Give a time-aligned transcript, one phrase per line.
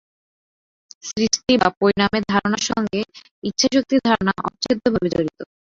[1.07, 2.99] সৃষ্টি বা পরিণামের ধারণার সঙ্গে
[3.43, 5.39] ইচ্ছাশক্তির ধারণা অচ্ছেদ্যভাবে জড়িত।